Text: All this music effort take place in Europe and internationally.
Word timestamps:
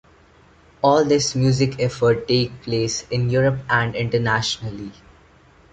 All 0.81 1.05
this 1.05 1.35
music 1.35 1.79
effort 1.79 2.27
take 2.27 2.63
place 2.63 3.07
in 3.09 3.29
Europe 3.29 3.59
and 3.69 3.95
internationally. 3.95 4.93